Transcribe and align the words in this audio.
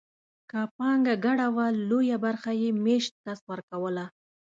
که 0.49 0.59
پانګه 0.77 1.15
ګډه 1.25 1.47
وه 1.55 1.67
لویه 1.89 2.17
برخه 2.25 2.51
یې 2.61 2.69
مېشت 2.83 3.13
کس 3.23 3.39
ورکوله. 3.51 4.05